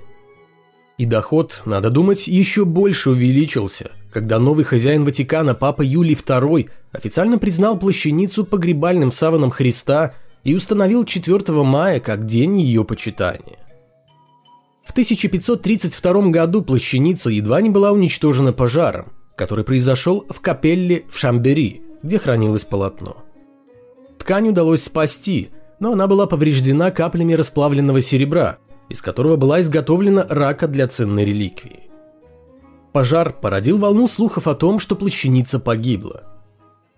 И 0.99 1.07
доход, 1.07 1.63
надо 1.65 1.89
думать, 1.89 2.29
еще 2.29 2.67
больше 2.67 3.09
увеличился, 3.09 3.91
когда 4.13 4.39
новый 4.39 4.65
хозяин 4.65 5.05
Ватикана, 5.05 5.55
папа 5.55 5.83
Юлий 5.83 6.15
II, 6.15 6.69
официально 6.93 7.39
признал 7.39 7.79
плащаницу 7.79 8.45
погребальным 8.45 9.13
саваном 9.13 9.51
Христа 9.51 10.15
и 10.43 10.55
установил 10.55 11.05
4 11.05 11.53
мая 11.63 12.01
как 12.01 12.27
день 12.27 12.61
ее 12.61 12.85
почитания. 12.85 13.59
В 14.83 14.93
1532 14.93 16.31
году 16.31 16.63
плащаница 16.63 17.31
едва 17.31 17.61
не 17.61 17.71
была 17.71 17.93
уничтожена 17.93 18.53
пожаром, 18.53 19.13
который 19.37 19.65
произошел 19.65 20.27
в 20.29 20.41
капелле 20.41 21.05
в 21.09 21.19
Шамбери, 21.19 21.83
где 22.03 22.19
хранилось 22.19 22.65
полотно. 22.65 23.19
Ткань 24.19 24.49
удалось 24.49 24.83
спасти, 24.83 25.51
но 25.79 25.93
она 25.93 26.07
была 26.09 26.27
повреждена 26.27 26.91
каплями 26.91 27.35
расплавленного 27.35 28.01
серебра, 28.01 28.59
из 28.89 29.01
которого 29.01 29.37
была 29.37 29.61
изготовлена 29.61 30.27
рака 30.29 30.67
для 30.67 30.89
ценной 30.89 31.25
реликвии. 31.25 31.90
Пожар 32.93 33.33
породил 33.33 33.79
волну 33.79 34.09
слухов 34.09 34.49
о 34.49 34.55
том, 34.55 34.79
что 34.79 34.97
плащаница 34.97 35.61
погибла. 35.61 36.25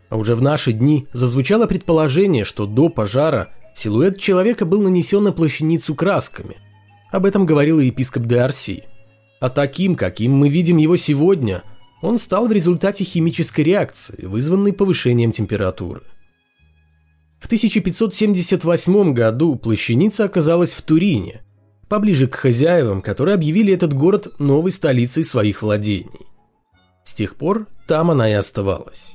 А 0.09 0.17
уже 0.17 0.35
в 0.35 0.43
наши 0.43 0.73
дни 0.73 1.07
зазвучало 1.13 1.67
предположение, 1.67 2.45
что 2.45 2.67
до 2.67 2.89
пожара 2.89 3.51
силуэт 3.75 4.19
человека 4.19 4.65
был 4.65 4.83
нанесен 4.83 5.23
на 5.23 5.33
плащаницу 5.33 5.95
красками. 5.95 6.57
Об 7.11 7.27
этом 7.27 7.45
говорил 7.45 7.79
и 7.79 7.87
епископ 7.87 8.25
де 8.25 8.39
Арси. 8.39 8.85
А 9.41 9.51
таким, 9.51 9.97
каким 9.97 10.33
мы 10.33 10.49
видим 10.49 10.79
его 10.79 10.97
сегодня, 10.97 11.63
он 12.01 12.19
стал 12.19 12.47
в 12.47 12.53
результате 12.53 13.05
химической 13.05 13.63
реакции, 13.63 14.25
вызванной 14.25 14.73
повышением 14.73 15.33
температуры. 15.33 16.03
В 17.39 17.47
1578 17.47 19.13
году 19.13 19.57
плащаница 19.57 20.25
оказалась 20.25 20.73
в 20.73 20.83
Турине, 20.83 21.43
поближе 21.93 22.27
к 22.27 22.37
хозяевам, 22.37 23.03
которые 23.03 23.35
объявили 23.35 23.71
этот 23.71 23.93
город 23.93 24.29
новой 24.39 24.71
столицей 24.71 25.25
своих 25.25 25.61
владений. 25.61 26.27
С 27.05 27.13
тех 27.13 27.37
пор 27.37 27.67
там 27.87 28.11
она 28.11 28.31
и 28.31 28.33
оставалась. 28.33 29.09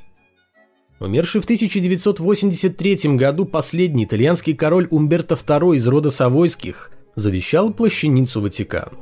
Умерший 1.00 1.42
в 1.42 1.46
1983 1.46 3.16
году 3.16 3.46
последний 3.46 4.06
итальянский 4.06 4.54
король 4.54 4.88
Умберто 4.92 5.34
II 5.34 5.76
из 5.76 5.88
рода 5.88 6.12
Савойских 6.12 6.92
завещал 7.16 7.74
плащаницу 7.74 8.42
Ватикану. 8.42 9.00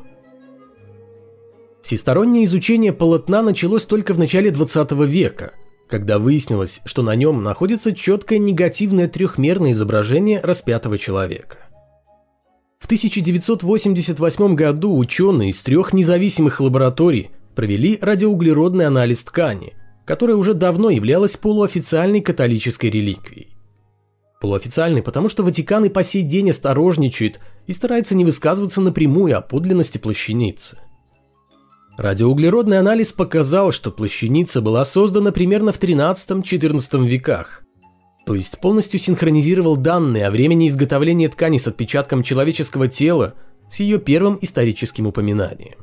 Всестороннее 1.81 2.45
изучение 2.45 2.93
полотна 2.93 3.41
началось 3.41 3.83
только 3.83 4.13
в 4.13 4.17
начале 4.17 4.51
20 4.51 4.91
века, 5.05 5.51
когда 5.89 6.17
выяснилось, 6.17 6.79
что 6.85 7.01
на 7.01 7.13
нем 7.13 7.43
находится 7.43 7.93
четкое 7.93 8.39
негативное 8.39 9.09
трехмерное 9.09 9.73
изображение 9.73 10.39
распятого 10.39 10.97
человека. 10.97 11.64
В 12.85 12.87
1988 12.87 14.53
году 14.55 14.95
ученые 14.95 15.49
из 15.49 15.61
трех 15.63 15.91
независимых 15.91 16.61
лабораторий 16.61 17.31
провели 17.55 17.97
радиоуглеродный 17.99 18.85
анализ 18.85 19.23
ткани– 19.23 19.73
которая 20.05 20.37
уже 20.37 20.53
давно 20.53 20.89
являлась 20.89 21.35
полуофициальной 21.35 22.21
католической 22.21 22.89
реликвией. 22.89 23.57
Полуофициальной, 24.39 25.01
потому 25.01 25.27
что 25.27 25.43
Ватикан 25.43 25.85
и 25.85 25.89
по 25.89 26.03
сей 26.03 26.21
день 26.21 26.51
осторожничает 26.51 27.39
и 27.65 27.73
старается 27.73 28.15
не 28.15 28.23
высказываться 28.23 28.79
напрямую 28.81 29.37
о 29.37 29.41
подлинности 29.41 29.97
плащаницы. 29.97 30.77
Радиоуглеродный 31.97 32.77
анализ 32.77 33.13
показал, 33.13 33.71
что 33.71 33.89
плащаница 33.89 34.61
была 34.61 34.85
создана 34.85 35.31
примерно 35.31 35.71
в 35.71 35.79
13-14 35.79 37.07
веках, 37.07 37.63
то 38.25 38.35
есть 38.35 38.59
полностью 38.59 38.99
синхронизировал 38.99 39.77
данные 39.77 40.27
о 40.27 40.31
времени 40.31 40.67
изготовления 40.67 41.29
ткани 41.29 41.57
с 41.57 41.67
отпечатком 41.67 42.23
человеческого 42.23 42.87
тела 42.87 43.35
с 43.69 43.79
ее 43.79 43.99
первым 43.99 44.37
историческим 44.41 45.07
упоминанием. 45.07 45.77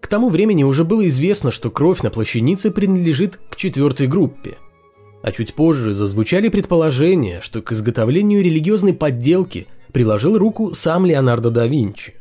К 0.00 0.06
тому 0.06 0.28
времени 0.28 0.64
уже 0.64 0.84
было 0.84 1.08
известно, 1.08 1.50
что 1.50 1.70
кровь 1.70 2.02
на 2.02 2.10
плащанице 2.10 2.70
принадлежит 2.70 3.38
к 3.50 3.56
четвертой 3.56 4.06
группе, 4.06 4.58
а 5.22 5.32
чуть 5.32 5.54
позже 5.54 5.94
зазвучали 5.94 6.48
предположения, 6.48 7.40
что 7.40 7.62
к 7.62 7.72
изготовлению 7.72 8.42
религиозной 8.42 8.92
подделки 8.92 9.66
приложил 9.92 10.36
руку 10.36 10.74
сам 10.74 11.06
Леонардо 11.06 11.50
да 11.50 11.66
Винчи 11.66 12.14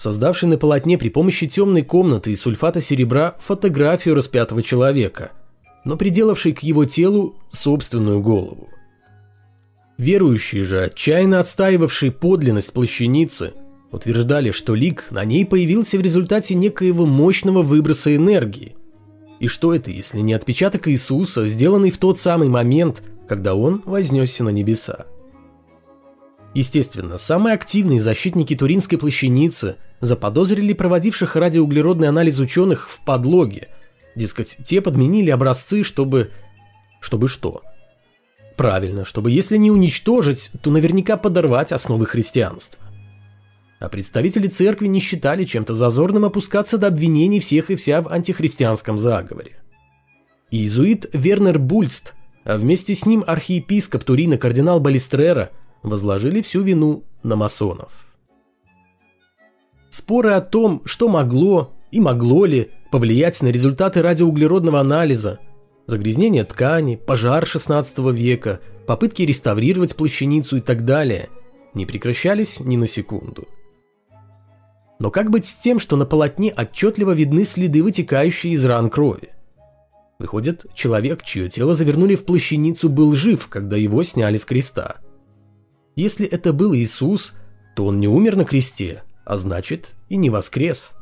создавший 0.00 0.48
на 0.48 0.56
полотне 0.56 0.96
при 0.96 1.10
помощи 1.10 1.46
темной 1.46 1.82
комнаты 1.82 2.32
и 2.32 2.36
сульфата 2.36 2.80
серебра 2.80 3.36
фотографию 3.38 4.14
распятого 4.14 4.62
человека, 4.62 5.32
но 5.84 5.96
приделавший 5.96 6.52
к 6.52 6.60
его 6.60 6.84
телу 6.84 7.36
собственную 7.48 8.20
голову. 8.20 8.68
Верующие 9.98 10.64
же, 10.64 10.82
отчаянно 10.82 11.38
отстаивавшие 11.38 12.10
подлинность 12.10 12.72
плащаницы, 12.72 13.52
утверждали, 13.90 14.50
что 14.50 14.74
лик 14.74 15.08
на 15.10 15.24
ней 15.24 15.44
появился 15.44 15.98
в 15.98 16.00
результате 16.00 16.54
некоего 16.54 17.06
мощного 17.06 17.62
выброса 17.62 18.14
энергии. 18.14 18.76
И 19.40 19.46
что 19.46 19.74
это, 19.74 19.90
если 19.90 20.20
не 20.20 20.34
отпечаток 20.34 20.88
Иисуса, 20.88 21.48
сделанный 21.48 21.90
в 21.90 21.98
тот 21.98 22.18
самый 22.18 22.48
момент, 22.48 23.02
когда 23.28 23.54
он 23.54 23.82
вознесся 23.84 24.44
на 24.44 24.50
небеса? 24.50 25.06
Естественно, 26.54 27.16
самые 27.16 27.54
активные 27.54 28.00
защитники 28.00 28.56
Туринской 28.56 28.98
плащаницы 28.98 29.76
заподозрили 30.00 30.72
проводивших 30.72 31.36
радиоуглеродный 31.36 32.08
анализ 32.08 32.38
ученых 32.40 32.88
в 32.88 33.04
подлоге. 33.04 33.68
Дескать, 34.14 34.56
те 34.64 34.80
подменили 34.80 35.30
образцы, 35.30 35.82
чтобы... 35.82 36.30
Чтобы 37.00 37.28
что? 37.28 37.62
Правильно, 38.56 39.04
чтобы 39.04 39.30
если 39.30 39.56
не 39.56 39.70
уничтожить, 39.70 40.50
то 40.62 40.70
наверняка 40.70 41.16
подорвать 41.16 41.72
основы 41.72 42.06
христианства. 42.06 42.84
А 43.78 43.88
представители 43.88 44.48
церкви 44.48 44.86
не 44.86 45.00
считали 45.00 45.46
чем-то 45.46 45.72
зазорным 45.72 46.26
опускаться 46.26 46.76
до 46.76 46.88
обвинений 46.88 47.40
всех 47.40 47.70
и 47.70 47.76
вся 47.76 48.02
в 48.02 48.08
антихристианском 48.08 48.98
заговоре. 48.98 49.52
Иезуит 50.50 51.08
Вернер 51.14 51.58
Бульст, 51.58 52.12
а 52.44 52.58
вместе 52.58 52.94
с 52.94 53.06
ним 53.06 53.24
архиепископ 53.26 54.04
Турина 54.04 54.36
кардинал 54.36 54.80
Балистрера 54.80 55.50
возложили 55.82 56.42
всю 56.42 56.60
вину 56.60 57.04
на 57.22 57.36
масонов. 57.36 58.06
Споры 59.88 60.32
о 60.32 60.40
том, 60.42 60.82
что 60.84 61.08
могло 61.08 61.72
и 61.90 62.00
могло 62.00 62.44
ли 62.44 62.70
повлиять 62.90 63.40
на 63.42 63.48
результаты 63.48 64.02
радиоуглеродного 64.02 64.80
анализа, 64.80 65.38
загрязнение 65.86 66.44
ткани, 66.44 66.96
пожар 66.96 67.46
16 67.46 67.98
века, 68.12 68.60
попытки 68.86 69.22
реставрировать 69.22 69.96
плащаницу 69.96 70.58
и 70.58 70.60
так 70.60 70.84
далее, 70.84 71.28
не 71.74 71.86
прекращались 71.86 72.60
ни 72.60 72.76
на 72.76 72.86
секунду. 72.86 73.46
Но 74.98 75.10
как 75.10 75.30
быть 75.30 75.46
с 75.46 75.54
тем, 75.54 75.78
что 75.78 75.96
на 75.96 76.04
полотне 76.04 76.52
отчетливо 76.52 77.12
видны 77.12 77.44
следы, 77.44 77.82
вытекающие 77.82 78.52
из 78.52 78.64
ран 78.64 78.90
крови? 78.90 79.30
Выходит, 80.18 80.66
человек, 80.74 81.22
чье 81.22 81.48
тело 81.48 81.74
завернули 81.74 82.14
в 82.14 82.24
плащаницу, 82.24 82.90
был 82.90 83.14
жив, 83.14 83.48
когда 83.48 83.78
его 83.78 84.02
сняли 84.02 84.36
с 84.36 84.44
креста. 84.44 84.96
Если 85.96 86.26
это 86.26 86.52
был 86.52 86.74
Иисус, 86.74 87.32
то 87.74 87.86
он 87.86 87.98
не 87.98 88.08
умер 88.08 88.36
на 88.36 88.44
кресте, 88.44 89.02
а 89.24 89.38
значит 89.38 89.96
и 90.10 90.16
не 90.16 90.28
воскрес. 90.28 90.92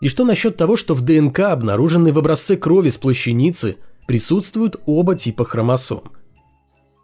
И 0.00 0.08
что 0.08 0.24
насчет 0.24 0.56
того, 0.56 0.76
что 0.76 0.94
в 0.94 1.02
ДНК, 1.02 1.40
обнаруженной 1.40 2.12
в 2.12 2.18
образце 2.18 2.56
крови 2.56 2.90
с 2.90 2.98
плащаницы, 2.98 3.76
присутствуют 4.06 4.76
оба 4.86 5.16
типа 5.16 5.44
хромосом? 5.44 6.02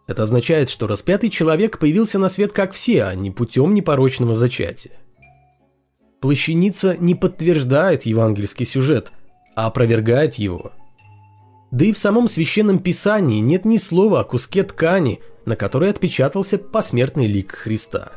Это 0.06 0.25
означает, 0.25 0.68
что 0.68 0.87
распятый 0.87 1.30
человек 1.30 1.78
появился 1.78 2.18
на 2.18 2.28
свет 2.28 2.52
как 2.52 2.72
все, 2.72 3.05
а 3.05 3.14
не 3.14 3.31
путем 3.31 3.72
непорочного 3.72 4.35
зачатия. 4.35 4.92
Плащаница 6.20 6.96
не 6.98 7.14
подтверждает 7.14 8.05
евангельский 8.05 8.66
сюжет, 8.66 9.11
а 9.57 9.66
опровергает 9.66 10.35
его. 10.35 10.72
Да 11.70 11.87
и 11.87 11.92
в 11.92 11.98
самом 11.98 12.28
священном 12.28 12.78
писании 12.78 13.40
нет 13.40 13.64
ни 13.64 13.78
слова 13.78 14.20
о 14.20 14.24
куске 14.24 14.62
ткани, 14.62 15.20
на 15.46 15.57
которой 15.57 15.90
отпечатался 15.90 16.59
посмертный 16.59 17.26
лик 17.26 17.52
Христа. 17.52 18.12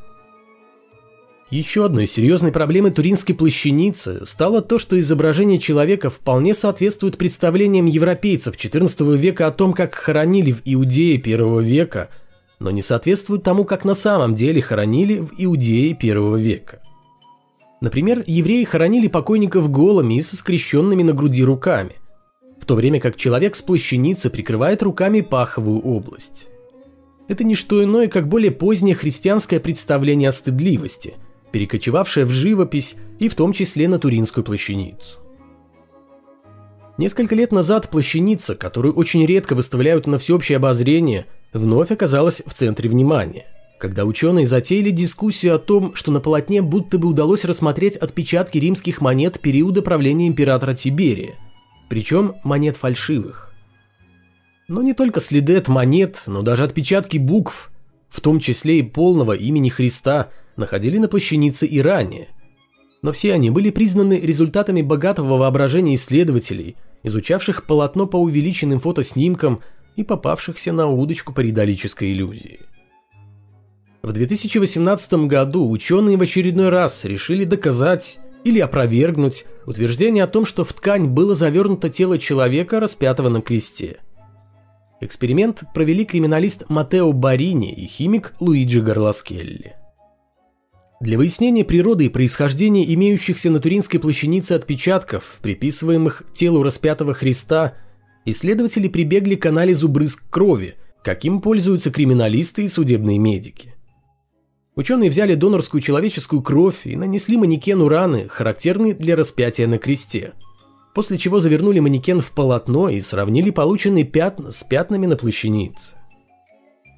Еще 1.55 1.85
одной 1.85 2.05
серьезной 2.05 2.51
проблемой 2.51 2.91
туринской 2.91 3.33
плащаницы 3.33 4.25
стало 4.25 4.61
то, 4.61 4.77
что 4.77 4.99
изображение 4.99 5.57
человека 5.57 6.09
вполне 6.09 6.53
соответствует 6.53 7.17
представлениям 7.17 7.85
европейцев 7.85 8.57
XIV 8.57 9.15
века 9.15 9.47
о 9.47 9.51
том, 9.51 9.71
как 9.71 9.95
хоронили 9.95 10.51
в 10.51 10.63
Иудее 10.65 11.13
I 11.13 11.63
века, 11.63 12.09
но 12.59 12.71
не 12.71 12.81
соответствует 12.81 13.43
тому, 13.43 13.63
как 13.63 13.85
на 13.85 13.93
самом 13.93 14.35
деле 14.35 14.61
хоронили 14.61 15.19
в 15.19 15.31
Иудее 15.37 15.97
I 15.97 16.41
века. 16.41 16.81
Например, 17.79 18.21
евреи 18.27 18.65
хоронили 18.65 19.07
покойников 19.07 19.71
голыми 19.71 20.15
и 20.15 20.21
со 20.23 20.35
скрещенными 20.35 21.03
на 21.03 21.13
груди 21.13 21.45
руками, 21.45 21.93
в 22.59 22.65
то 22.65 22.75
время 22.75 22.99
как 22.99 23.15
человек 23.15 23.55
с 23.55 23.61
плащаницы 23.61 24.29
прикрывает 24.29 24.83
руками 24.83 25.21
паховую 25.21 25.79
область. 25.79 26.47
Это 27.29 27.45
не 27.45 27.55
что 27.55 27.81
иное, 27.81 28.09
как 28.09 28.27
более 28.27 28.51
позднее 28.51 28.93
христианское 28.93 29.61
представление 29.61 30.27
о 30.27 30.33
стыдливости– 30.33 31.13
перекочевавшая 31.55 32.25
в 32.25 32.31
живопись 32.31 32.97
и 33.17 33.29
в 33.29 33.35
том 33.35 33.53
числе 33.53 33.87
на 33.87 33.97
Туринскую 33.97 34.43
плащаницу. 34.43 35.19
Несколько 36.97 37.33
лет 37.33 37.53
назад 37.53 37.89
плащаница, 37.89 38.55
которую 38.55 38.93
очень 38.93 39.25
редко 39.25 39.55
выставляют 39.55 40.05
на 40.05 40.17
всеобщее 40.17 40.57
обозрение, 40.57 41.27
вновь 41.53 41.91
оказалась 41.91 42.43
в 42.45 42.53
центре 42.53 42.89
внимания, 42.89 43.45
когда 43.79 44.03
ученые 44.03 44.47
затеяли 44.47 44.89
дискуссию 44.89 45.55
о 45.55 45.57
том, 45.57 45.95
что 45.95 46.11
на 46.11 46.19
полотне 46.19 46.61
будто 46.61 46.97
бы 46.97 47.07
удалось 47.07 47.45
рассмотреть 47.45 47.95
отпечатки 47.95 48.57
римских 48.57 48.99
монет 48.99 49.39
периода 49.39 49.81
правления 49.81 50.27
императора 50.27 50.73
Тиберия, 50.73 51.35
причем 51.87 52.33
монет 52.43 52.75
фальшивых. 52.75 53.53
Но 54.67 54.81
не 54.81 54.93
только 54.93 55.21
следы 55.21 55.55
от 55.55 55.69
монет, 55.69 56.21
но 56.27 56.41
даже 56.41 56.65
отпечатки 56.65 57.17
букв, 57.17 57.71
в 58.09 58.19
том 58.19 58.41
числе 58.41 58.79
и 58.79 58.83
полного 58.83 59.31
имени 59.31 59.69
Христа– 59.69 60.31
находили 60.57 60.97
на 60.97 61.07
плащанице 61.07 61.65
и 61.65 61.81
ранее. 61.81 62.29
Но 63.01 63.11
все 63.11 63.33
они 63.33 63.49
были 63.49 63.69
признаны 63.69 64.19
результатами 64.19 64.81
богатого 64.81 65.37
воображения 65.37 65.95
исследователей, 65.95 66.75
изучавших 67.03 67.65
полотно 67.65 68.07
по 68.07 68.17
увеличенным 68.17 68.79
фотоснимкам 68.79 69.61
и 69.95 70.03
попавшихся 70.03 70.73
на 70.73 70.87
удочку 70.87 71.33
паридолической 71.33 72.13
иллюзии. 72.13 72.59
В 74.01 74.11
2018 74.11 75.13
году 75.25 75.69
ученые 75.69 76.17
в 76.17 76.21
очередной 76.21 76.69
раз 76.69 77.05
решили 77.05 77.43
доказать 77.43 78.19
или 78.43 78.59
опровергнуть 78.59 79.45
утверждение 79.65 80.23
о 80.23 80.27
том, 80.27 80.45
что 80.45 80.63
в 80.63 80.73
ткань 80.73 81.07
было 81.07 81.33
завернуто 81.33 81.89
тело 81.89 82.19
человека, 82.19 82.79
распятого 82.79 83.29
на 83.29 83.41
кресте. 83.41 83.97
Эксперимент 85.01 85.63
провели 85.73 86.05
криминалист 86.05 86.65
Матео 86.69 87.11
Барини 87.11 87.73
и 87.73 87.87
химик 87.87 88.33
Луиджи 88.39 88.81
Гарласкелли. 88.81 89.75
Для 91.01 91.17
выяснения 91.17 91.65
природы 91.65 92.05
и 92.05 92.09
происхождения 92.09 92.93
имеющихся 92.93 93.49
на 93.49 93.59
Туринской 93.59 93.99
плащанице 93.99 94.53
отпечатков, 94.53 95.39
приписываемых 95.41 96.23
телу 96.33 96.63
распятого 96.63 97.13
Христа, 97.13 97.73
исследователи 98.23 98.87
прибегли 98.87 99.35
к 99.35 99.45
анализу 99.45 99.89
брызг 99.89 100.23
крови, 100.29 100.75
каким 101.03 101.41
пользуются 101.41 101.91
криминалисты 101.91 102.63
и 102.63 102.69
судебные 102.69 103.19
медики. 103.19 103.75
Ученые 104.75 105.09
взяли 105.09 105.35
донорскую 105.35 105.81
человеческую 105.81 106.41
кровь 106.41 106.85
и 106.85 106.95
нанесли 106.95 107.37
манекену 107.37 107.87
раны, 107.87 108.27
характерные 108.29 108.93
для 108.93 109.15
распятия 109.15 109.67
на 109.67 109.77
кресте, 109.77 110.33
после 110.93 111.17
чего 111.17 111.39
завернули 111.39 111.79
манекен 111.79 112.21
в 112.21 112.31
полотно 112.31 112.89
и 112.89 113.01
сравнили 113.01 113.51
полученные 113.51 114.05
пятна 114.05 114.51
с 114.51 114.63
пятнами 114.63 115.05
на 115.05 115.17
плащанице. 115.17 115.95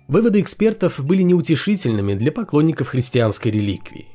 Выводы 0.08 0.40
экспертов 0.40 1.04
были 1.04 1.22
неутешительными 1.22 2.14
для 2.14 2.32
поклонников 2.32 2.88
христианской 2.88 3.52
реликвии. 3.52 4.08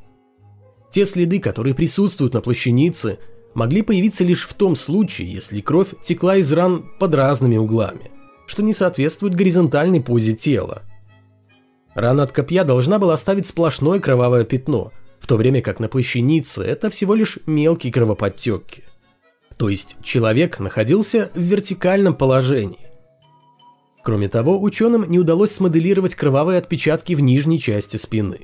Те 0.90 1.04
следы, 1.04 1.38
которые 1.38 1.74
присутствуют 1.74 2.34
на 2.34 2.40
плащанице, 2.40 3.18
могли 3.54 3.82
появиться 3.82 4.24
лишь 4.24 4.46
в 4.46 4.54
том 4.54 4.76
случае, 4.76 5.30
если 5.30 5.60
кровь 5.60 5.94
текла 6.02 6.36
из 6.36 6.50
ран 6.52 6.90
под 6.98 7.14
разными 7.14 7.56
углами, 7.56 8.10
что 8.46 8.62
не 8.62 8.72
соответствует 8.72 9.34
горизонтальной 9.34 10.00
позе 10.00 10.34
тела. 10.34 10.82
Рана 11.94 12.22
от 12.22 12.32
копья 12.32 12.64
должна 12.64 12.98
была 12.98 13.14
оставить 13.14 13.46
сплошное 13.46 14.00
кровавое 14.00 14.44
пятно, 14.44 14.92
в 15.20 15.26
то 15.26 15.36
время 15.36 15.60
как 15.60 15.78
на 15.78 15.88
плащанице 15.88 16.62
это 16.62 16.88
всего 16.88 17.14
лишь 17.14 17.38
мелкие 17.46 17.92
кровоподтеки. 17.92 18.82
То 19.58 19.68
есть 19.68 19.96
человек 20.02 20.58
находился 20.58 21.30
в 21.34 21.40
вертикальном 21.40 22.14
положении. 22.14 22.91
Кроме 24.02 24.28
того, 24.28 24.60
ученым 24.60 25.08
не 25.08 25.18
удалось 25.18 25.52
смоделировать 25.52 26.14
кровавые 26.14 26.58
отпечатки 26.58 27.14
в 27.14 27.20
нижней 27.20 27.60
части 27.60 27.96
спины. 27.96 28.40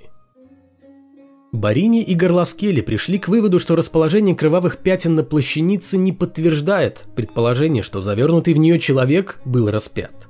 Барини 1.51 2.03
и 2.03 2.14
Горлоскели 2.14 2.83
пришли 2.83 3.18
к 3.18 3.29
выводу, 3.29 3.59
что 3.59 3.75
расположение 3.75 4.37
кровавых 4.37 4.79
пятен 4.79 5.14
на 5.14 5.25
плащанице 5.25 5.97
не 5.97 6.12
подтверждает 6.12 7.07
предположение, 7.16 7.83
что 7.83 8.03
завернутый 8.03 8.53
в 8.55 8.59
нее 8.59 8.79
человек 8.79 9.40
был 9.44 9.71
распят. 9.71 10.29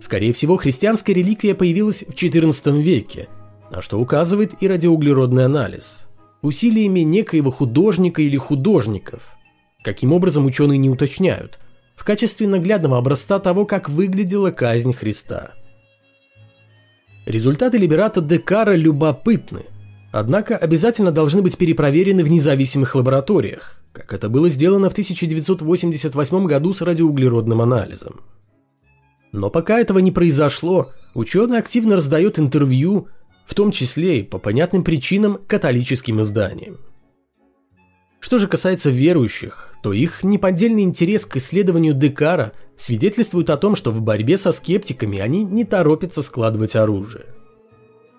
Скорее 0.00 0.34
всего, 0.34 0.58
христианская 0.58 1.14
реликвия 1.14 1.54
появилась 1.54 2.04
в 2.06 2.10
XIV 2.10 2.82
веке, 2.82 3.28
на 3.70 3.80
что 3.80 3.98
указывает 3.98 4.52
и 4.60 4.68
радиоуглеродный 4.68 5.46
анализ. 5.46 6.06
Усилиями 6.42 7.00
некоего 7.00 7.50
художника 7.50 8.20
или 8.20 8.36
художников. 8.36 9.36
Каким 9.82 10.12
образом 10.12 10.44
ученые 10.44 10.78
не 10.78 10.90
уточняют, 10.90 11.58
в 11.96 12.04
качестве 12.04 12.46
наглядного 12.46 12.98
образца 12.98 13.40
того, 13.40 13.66
как 13.66 13.88
выглядела 13.88 14.52
казнь 14.52 14.92
Христа. 14.92 15.54
Результаты 17.24 17.78
Либерата 17.78 18.20
Декара 18.20 18.76
любопытны– 18.76 19.64
однако 20.18 20.56
обязательно 20.56 21.12
должны 21.12 21.42
быть 21.42 21.58
перепроверены 21.58 22.24
в 22.24 22.30
независимых 22.30 22.94
лабораториях, 22.94 23.80
как 23.92 24.12
это 24.12 24.28
было 24.28 24.48
сделано 24.48 24.88
в 24.88 24.92
1988 24.92 26.46
году 26.46 26.72
с 26.72 26.80
радиоуглеродным 26.80 27.60
анализом. 27.60 28.20
Но 29.32 29.50
пока 29.50 29.78
этого 29.78 29.98
не 29.98 30.12
произошло, 30.12 30.92
ученый 31.14 31.58
активно 31.58 31.96
раздает 31.96 32.38
интервью, 32.38 33.08
в 33.44 33.54
том 33.54 33.70
числе 33.70 34.20
и 34.20 34.22
по 34.22 34.38
понятным 34.38 34.84
причинам 34.84 35.38
католическим 35.46 36.22
изданиям. 36.22 36.78
Что 38.26 38.38
же 38.38 38.48
касается 38.48 38.90
верующих, 38.90 39.72
то 39.84 39.92
их 39.92 40.24
неподдельный 40.24 40.82
интерес 40.82 41.24
к 41.24 41.36
исследованию 41.36 41.94
Декара 41.94 42.54
свидетельствует 42.76 43.50
о 43.50 43.56
том, 43.56 43.76
что 43.76 43.92
в 43.92 44.00
борьбе 44.00 44.36
со 44.36 44.50
скептиками 44.50 45.20
они 45.20 45.44
не 45.44 45.64
торопятся 45.64 46.22
складывать 46.22 46.74
оружие. 46.74 47.26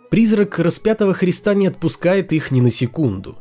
Призрак 0.10 0.60
распятого 0.60 1.14
Христа 1.14 1.54
не 1.56 1.68
отпускает 1.68 2.32
их 2.32 2.52
ни 2.52 2.62
на 2.62 2.70
секунду, 2.70 3.38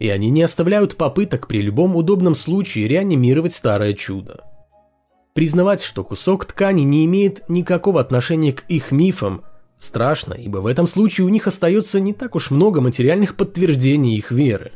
и 0.00 0.08
они 0.08 0.28
не 0.30 0.42
оставляют 0.42 0.96
попыток 0.96 1.46
при 1.46 1.62
любом 1.62 1.94
удобном 1.94 2.34
случае 2.34 2.88
реанимировать 2.88 3.52
старое 3.52 3.94
чудо. 3.94 4.42
Признавать, 5.34 5.84
что 5.84 6.02
кусок 6.02 6.46
ткани 6.46 6.82
не 6.82 7.04
имеет 7.04 7.48
никакого 7.48 8.00
отношения 8.00 8.52
к 8.52 8.64
их 8.66 8.90
мифам, 8.90 9.42
страшно, 9.78 10.34
ибо 10.34 10.58
в 10.58 10.66
этом 10.66 10.88
случае 10.88 11.26
у 11.26 11.28
них 11.28 11.46
остается 11.46 12.00
не 12.00 12.12
так 12.12 12.34
уж 12.34 12.50
много 12.50 12.80
материальных 12.80 13.36
подтверждений 13.36 14.16
их 14.16 14.32
веры, 14.32 14.72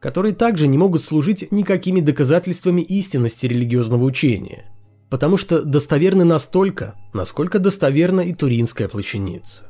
которые 0.00 0.34
также 0.34 0.66
не 0.66 0.78
могут 0.78 1.04
служить 1.04 1.52
никакими 1.52 2.00
доказательствами 2.00 2.80
истинности 2.80 3.46
религиозного 3.46 4.02
учения, 4.02 4.64
потому 5.10 5.36
что 5.36 5.62
достоверны 5.62 6.24
настолько, 6.24 6.94
насколько 7.12 7.58
достоверна 7.58 8.22
и 8.22 8.32
Туринская 8.32 8.88
плащаница. 8.88 9.66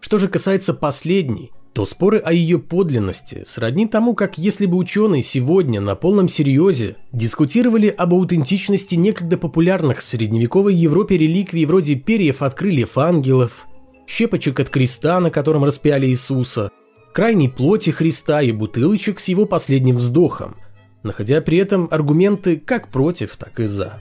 Что 0.00 0.18
же 0.18 0.28
касается 0.28 0.72
последней, 0.72 1.50
то 1.72 1.84
споры 1.84 2.18
о 2.18 2.32
ее 2.32 2.58
подлинности 2.58 3.44
сродни 3.46 3.86
тому, 3.86 4.14
как 4.14 4.38
если 4.38 4.66
бы 4.66 4.76
ученые 4.76 5.22
сегодня 5.22 5.80
на 5.80 5.96
полном 5.96 6.28
серьезе 6.28 6.96
дискутировали 7.12 7.88
об 7.88 8.14
аутентичности 8.14 8.94
некогда 8.94 9.36
популярных 9.36 9.98
в 9.98 10.02
средневековой 10.02 10.74
Европе 10.74 11.18
реликвий 11.18 11.66
вроде 11.66 11.96
перьев 11.96 12.42
от 12.42 12.54
крыльев 12.54 12.96
ангелов, 12.96 13.66
щепочек 14.06 14.60
от 14.60 14.70
креста, 14.70 15.20
на 15.20 15.30
котором 15.30 15.64
распяли 15.64 16.06
Иисуса, 16.06 16.70
крайней 17.18 17.48
плоти 17.48 17.90
Христа 17.90 18.42
и 18.42 18.52
бутылочек 18.52 19.18
с 19.18 19.26
его 19.26 19.44
последним 19.44 19.96
вздохом, 19.96 20.54
находя 21.02 21.40
при 21.40 21.58
этом 21.58 21.88
аргументы 21.90 22.60
как 22.64 22.90
против, 22.90 23.36
так 23.36 23.58
и 23.58 23.66
за. 23.66 23.98